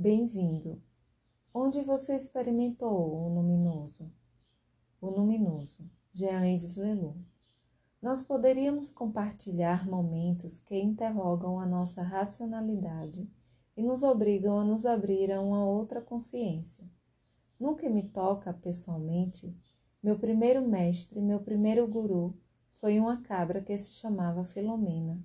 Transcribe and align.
Bem-vindo. 0.00 0.80
Onde 1.52 1.82
você 1.82 2.14
experimentou 2.14 3.16
o 3.16 3.34
luminoso? 3.34 4.08
O 5.00 5.10
luminoso, 5.10 5.90
Jean-Yves 6.12 6.76
Leloup. 6.76 7.18
Nós 8.00 8.22
poderíamos 8.22 8.92
compartilhar 8.92 9.88
momentos 9.88 10.60
que 10.60 10.78
interrogam 10.78 11.58
a 11.58 11.66
nossa 11.66 12.00
racionalidade 12.00 13.28
e 13.76 13.82
nos 13.82 14.04
obrigam 14.04 14.60
a 14.60 14.64
nos 14.64 14.86
abrir 14.86 15.32
a 15.32 15.40
uma 15.40 15.66
outra 15.66 16.00
consciência. 16.00 16.84
Que 17.76 17.88
me 17.88 18.04
toca 18.04 18.54
pessoalmente, 18.54 19.52
meu 20.00 20.16
primeiro 20.16 20.62
mestre, 20.64 21.20
meu 21.20 21.40
primeiro 21.40 21.88
guru, 21.88 22.38
foi 22.74 23.00
uma 23.00 23.20
cabra 23.20 23.60
que 23.60 23.76
se 23.76 23.94
chamava 23.94 24.44
Filomena. 24.44 25.20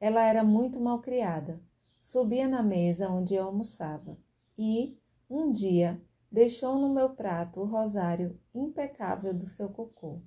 Ela 0.00 0.24
era 0.24 0.42
muito 0.42 0.80
mal 0.80 1.00
criada. 1.00 1.62
Subia 2.00 2.46
na 2.46 2.62
mesa 2.62 3.10
onde 3.10 3.34
eu 3.34 3.44
almoçava 3.44 4.16
e, 4.56 4.98
um 5.28 5.50
dia, 5.50 6.00
deixou 6.30 6.78
no 6.78 6.92
meu 6.92 7.10
prato 7.10 7.60
o 7.60 7.64
rosário 7.64 8.38
impecável 8.54 9.34
do 9.34 9.46
seu 9.46 9.68
cocô. 9.68 10.20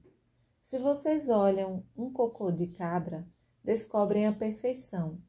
Se 0.62 0.78
vocês 0.78 1.30
olham 1.30 1.84
um 1.98 2.12
cocô 2.12 2.52
de 2.52 2.68
cabra, 2.68 3.28
descobrem 3.64 4.28
a 4.28 4.34
perfeição. 4.34 5.20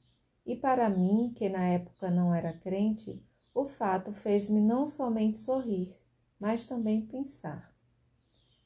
E 0.45 0.57
para 0.57 0.91
mim, 0.91 1.33
que 1.35 1.49
na 1.49 1.65
época 1.65 2.11
não 2.11 2.35
era 2.35 2.53
crente, 2.53 3.25
o 3.55 3.65
fato 3.65 4.13
fez-me 4.13 4.61
não 4.61 4.87
somente 4.87 5.39
sorrir, 5.39 5.97
mas 6.39 6.67
também 6.67 7.07
pensar. 7.07 7.73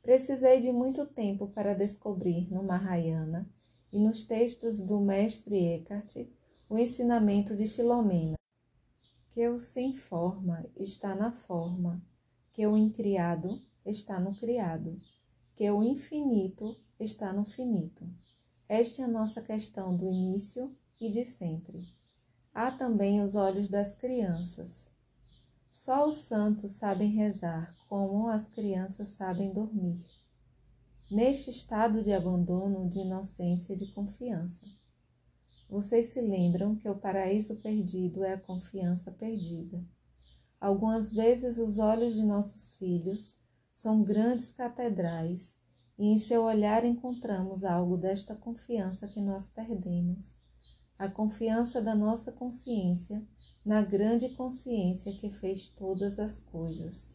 Precisei 0.02 0.60
de 0.60 0.72
muito 0.72 1.04
tempo 1.04 1.48
para 1.48 1.74
descobrir 1.74 2.50
no 2.52 2.62
Mahayana 2.62 3.50
e 3.92 3.98
nos 3.98 4.24
textos 4.24 4.80
do 4.80 5.00
mestre 5.00 5.56
Eckhart 5.56 6.26
o 6.68 6.78
ensinamento 6.78 7.54
de 7.54 7.68
Filomena, 7.68 8.36
que 9.30 9.48
o 9.48 9.58
sem 9.58 9.94
forma 9.94 10.64
está 10.76 11.14
na 11.14 11.30
forma, 11.30 12.02
que 12.52 12.66
o 12.66 12.76
incriado 12.76 13.62
está 13.84 14.18
no 14.18 14.34
criado 14.34 14.98
que 15.56 15.70
o 15.70 15.82
infinito 15.82 16.78
está 17.00 17.32
no 17.32 17.42
finito. 17.42 18.06
Esta 18.68 19.00
é 19.00 19.04
a 19.06 19.08
nossa 19.08 19.40
questão 19.40 19.96
do 19.96 20.06
início 20.06 20.76
e 21.00 21.10
de 21.10 21.24
sempre. 21.24 21.82
Há 22.52 22.70
também 22.70 23.22
os 23.22 23.34
olhos 23.34 23.66
das 23.66 23.94
crianças. 23.94 24.90
Só 25.70 26.06
os 26.06 26.16
santos 26.16 26.72
sabem 26.72 27.10
rezar 27.10 27.74
como 27.88 28.28
as 28.28 28.48
crianças 28.48 29.08
sabem 29.08 29.50
dormir. 29.50 30.04
Neste 31.10 31.48
estado 31.48 32.02
de 32.02 32.12
abandono, 32.12 32.86
de 32.86 32.98
inocência 32.98 33.72
e 33.72 33.76
de 33.76 33.86
confiança. 33.92 34.66
Vocês 35.68 36.06
se 36.06 36.20
lembram 36.20 36.76
que 36.76 36.88
o 36.88 36.94
paraíso 36.94 37.60
perdido 37.60 38.24
é 38.24 38.34
a 38.34 38.40
confiança 38.40 39.10
perdida. 39.10 39.84
Algumas 40.60 41.12
vezes 41.12 41.58
os 41.58 41.78
olhos 41.78 42.14
de 42.14 42.22
nossos 42.22 42.72
filhos 42.72 43.36
são 43.72 44.02
grandes 44.02 44.50
catedrais 44.50 45.58
e 45.98 46.06
em 46.06 46.18
seu 46.18 46.42
olhar 46.44 46.84
encontramos 46.84 47.64
algo 47.64 47.96
desta 47.96 48.34
confiança 48.34 49.08
que 49.08 49.20
nós 49.20 49.48
perdemos, 49.48 50.38
a 50.98 51.08
confiança 51.08 51.82
da 51.82 51.94
nossa 51.94 52.32
consciência 52.32 53.26
na 53.64 53.82
grande 53.82 54.28
consciência 54.30 55.12
que 55.12 55.28
fez 55.28 55.68
todas 55.68 56.18
as 56.20 56.38
coisas. 56.38 57.12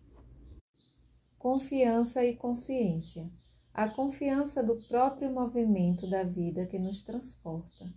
Confiança 1.39 2.23
e 2.25 2.35
consciência. 2.35 3.31
A 3.73 3.87
confiança 3.87 4.61
do 4.61 4.75
próprio 4.87 5.31
movimento 5.31 6.07
da 6.09 6.23
vida 6.23 6.67
que 6.67 6.77
nos 6.77 7.03
transporta. 7.03 7.91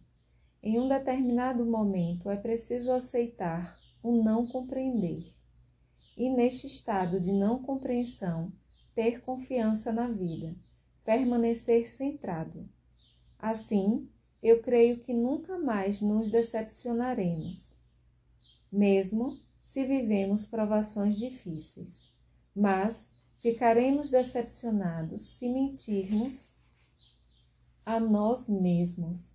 Em 0.66 0.80
um 0.80 0.88
determinado 0.88 1.62
momento 1.66 2.30
é 2.30 2.38
preciso 2.38 2.90
aceitar 2.90 3.78
o 4.02 4.22
não 4.24 4.46
compreender 4.46 5.34
e, 6.16 6.30
neste 6.30 6.66
estado 6.66 7.20
de 7.20 7.34
não 7.34 7.62
compreensão, 7.62 8.50
ter 8.94 9.20
confiança 9.20 9.92
na 9.92 10.08
vida, 10.08 10.56
permanecer 11.04 11.86
centrado. 11.86 12.66
Assim, 13.38 14.08
eu 14.42 14.62
creio 14.62 15.00
que 15.00 15.12
nunca 15.12 15.58
mais 15.58 16.00
nos 16.00 16.30
decepcionaremos, 16.30 17.76
mesmo 18.72 19.42
se 19.62 19.84
vivemos 19.84 20.46
provações 20.46 21.18
difíceis. 21.18 22.10
Mas 22.56 23.12
ficaremos 23.36 24.08
decepcionados 24.08 25.26
se 25.26 25.46
mentirmos 25.46 26.54
a 27.84 28.00
nós 28.00 28.48
mesmos, 28.48 29.33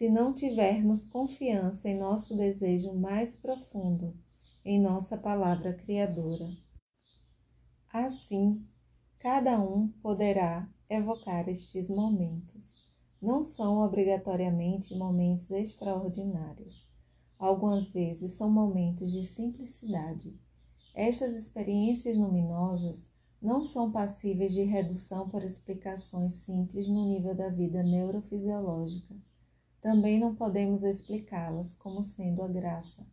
se 0.00 0.08
não 0.08 0.32
tivermos 0.32 1.04
confiança 1.04 1.86
em 1.86 1.98
nosso 1.98 2.34
desejo 2.34 2.94
mais 2.94 3.36
profundo 3.36 4.16
em 4.64 4.80
nossa 4.80 5.14
palavra 5.14 5.74
criadora. 5.74 6.48
Assim, 7.92 8.66
cada 9.18 9.60
um 9.60 9.88
poderá 10.02 10.66
evocar 10.88 11.50
estes 11.50 11.90
momentos. 11.90 12.88
Não 13.20 13.44
são 13.44 13.84
obrigatoriamente 13.84 14.96
momentos 14.96 15.50
extraordinários. 15.50 16.90
Algumas 17.38 17.86
vezes 17.88 18.32
são 18.32 18.50
momentos 18.50 19.12
de 19.12 19.22
simplicidade. 19.22 20.34
Estas 20.94 21.34
experiências 21.34 22.16
luminosas 22.16 23.12
não 23.38 23.62
são 23.62 23.92
passíveis 23.92 24.54
de 24.54 24.62
redução 24.62 25.28
por 25.28 25.44
explicações 25.44 26.32
simples 26.32 26.88
no 26.88 27.04
nível 27.04 27.34
da 27.34 27.50
vida 27.50 27.82
neurofisiológica. 27.82 29.14
Também 29.80 30.18
não 30.18 30.34
podemos 30.34 30.82
explicá-las 30.82 31.74
como 31.74 32.02
sendo 32.02 32.42
a 32.42 32.48
graça 32.48 33.06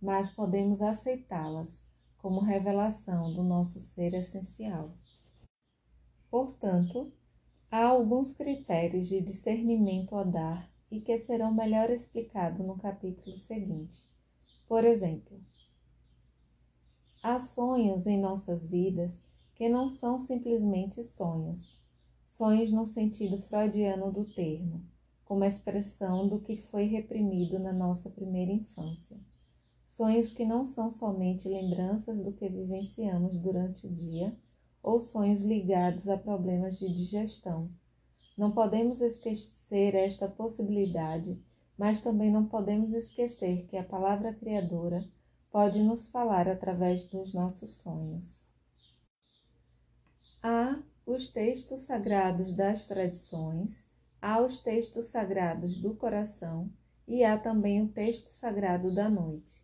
mas 0.00 0.30
podemos 0.30 0.80
aceitá-las 0.80 1.84
como 2.16 2.40
revelação 2.40 3.32
do 3.34 3.42
nosso 3.42 3.78
ser 3.78 4.14
essencial. 4.14 4.94
Portanto, 6.30 7.12
há 7.70 7.84
alguns 7.84 8.32
critérios 8.32 9.08
de 9.08 9.20
discernimento 9.20 10.16
a 10.16 10.24
dar 10.24 10.70
e 10.90 11.00
que 11.00 11.18
serão 11.18 11.52
melhor 11.52 11.90
explicados 11.90 12.66
no 12.66 12.78
capítulo 12.78 13.36
seguinte. 13.36 14.08
Por 14.66 14.84
exemplo, 14.84 15.40
há 17.22 17.38
sonhos 17.38 18.06
em 18.06 18.18
nossas 18.18 18.66
vidas 18.66 19.22
que 19.54 19.68
não 19.68 19.88
são 19.88 20.18
simplesmente 20.18 21.02
sonhos, 21.04 21.78
sonhos 22.26 22.72
no 22.72 22.86
sentido 22.86 23.38
freudiano 23.42 24.10
do 24.10 24.24
termo, 24.32 24.82
como 25.30 25.44
expressão 25.44 26.26
do 26.26 26.40
que 26.40 26.56
foi 26.56 26.86
reprimido 26.86 27.56
na 27.56 27.72
nossa 27.72 28.10
primeira 28.10 28.50
infância. 28.50 29.16
Sonhos 29.86 30.32
que 30.32 30.44
não 30.44 30.64
são 30.64 30.90
somente 30.90 31.48
lembranças 31.48 32.18
do 32.18 32.32
que 32.32 32.48
vivenciamos 32.48 33.38
durante 33.38 33.86
o 33.86 33.94
dia 33.94 34.36
ou 34.82 34.98
sonhos 34.98 35.44
ligados 35.44 36.08
a 36.08 36.18
problemas 36.18 36.80
de 36.80 36.92
digestão. 36.92 37.70
Não 38.36 38.50
podemos 38.50 39.00
esquecer 39.00 39.94
esta 39.94 40.26
possibilidade, 40.26 41.40
mas 41.78 42.02
também 42.02 42.28
não 42.28 42.46
podemos 42.46 42.92
esquecer 42.92 43.68
que 43.68 43.76
a 43.76 43.84
palavra 43.84 44.34
criadora 44.34 45.08
pode 45.48 45.80
nos 45.80 46.08
falar 46.08 46.48
através 46.48 47.04
dos 47.04 47.32
nossos 47.32 47.76
sonhos. 47.76 48.44
Há 50.42 50.82
os 51.06 51.28
textos 51.28 51.82
sagrados 51.82 52.52
das 52.52 52.84
tradições, 52.84 53.88
há 54.20 54.40
os 54.40 54.60
textos 54.60 55.06
sagrados 55.06 55.76
do 55.76 55.94
coração 55.94 56.70
e 57.08 57.24
há 57.24 57.38
também 57.38 57.82
o 57.82 57.88
texto 57.88 58.28
sagrado 58.28 58.94
da 58.94 59.08
noite. 59.08 59.62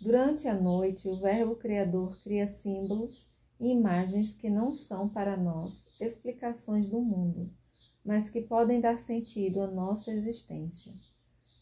Durante 0.00 0.46
a 0.46 0.54
noite, 0.54 1.08
o 1.08 1.16
Verbo 1.16 1.56
Criador 1.56 2.20
cria 2.22 2.46
símbolos 2.46 3.28
e 3.58 3.68
imagens 3.68 4.34
que 4.34 4.50
não 4.50 4.74
são 4.74 5.08
para 5.08 5.36
nós 5.36 5.84
explicações 6.00 6.86
do 6.86 7.00
mundo, 7.00 7.50
mas 8.04 8.28
que 8.28 8.42
podem 8.42 8.80
dar 8.80 8.98
sentido 8.98 9.62
à 9.62 9.66
nossa 9.66 10.12
existência. 10.12 10.92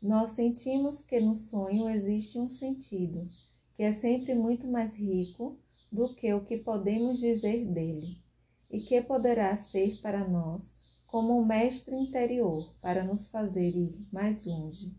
Nós 0.02 0.30
sentimos 0.30 1.00
que 1.00 1.20
no 1.20 1.36
sonho 1.36 1.88
existe 1.88 2.38
um 2.38 2.48
sentido, 2.48 3.24
que 3.76 3.84
é 3.84 3.92
sempre 3.92 4.34
muito 4.34 4.66
mais 4.66 4.94
rico 4.94 5.56
do 5.90 6.14
que 6.14 6.34
o 6.34 6.44
que 6.44 6.56
podemos 6.56 7.20
dizer 7.20 7.64
dele, 7.66 8.18
e 8.68 8.80
que 8.80 9.00
poderá 9.00 9.54
ser 9.54 10.00
para 10.00 10.26
nós 10.26 10.91
como 11.12 11.38
um 11.38 11.44
mestre 11.44 11.94
interior 11.94 12.74
para 12.80 13.04
nos 13.04 13.28
fazer 13.28 13.76
ir 13.76 13.94
mais 14.10 14.46
longe. 14.46 14.90